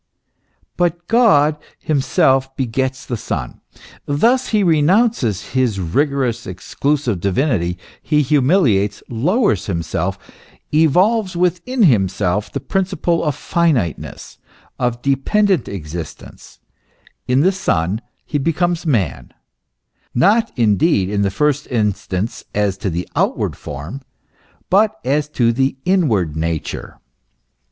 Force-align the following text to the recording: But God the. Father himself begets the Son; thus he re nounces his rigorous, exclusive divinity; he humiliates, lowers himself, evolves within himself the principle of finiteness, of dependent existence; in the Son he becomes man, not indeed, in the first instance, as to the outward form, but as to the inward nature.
But 0.77 1.07
God 1.07 1.57
the. 1.59 1.59
Father 1.61 1.65
himself 1.77 2.55
begets 2.57 3.05
the 3.05 3.15
Son; 3.15 3.61
thus 4.07 4.47
he 4.47 4.63
re 4.63 4.81
nounces 4.81 5.51
his 5.51 5.79
rigorous, 5.79 6.47
exclusive 6.47 7.19
divinity; 7.19 7.77
he 8.01 8.23
humiliates, 8.23 9.03
lowers 9.09 9.67
himself, 9.67 10.17
evolves 10.73 11.35
within 11.37 11.83
himself 11.83 12.51
the 12.51 12.59
principle 12.59 13.23
of 13.23 13.35
finiteness, 13.35 14.39
of 14.79 15.03
dependent 15.03 15.67
existence; 15.67 16.59
in 17.27 17.41
the 17.41 17.51
Son 17.51 18.01
he 18.25 18.39
becomes 18.39 18.87
man, 18.87 19.31
not 20.15 20.51
indeed, 20.57 21.11
in 21.11 21.21
the 21.21 21.29
first 21.29 21.67
instance, 21.67 22.43
as 22.55 22.75
to 22.79 22.89
the 22.89 23.07
outward 23.15 23.55
form, 23.55 24.01
but 24.71 24.99
as 25.05 25.29
to 25.29 25.53
the 25.53 25.77
inward 25.85 26.35
nature. 26.35 26.99